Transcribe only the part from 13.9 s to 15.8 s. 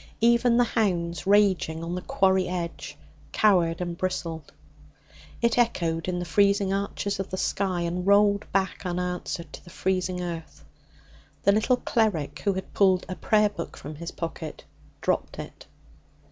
his pocket, dropped it.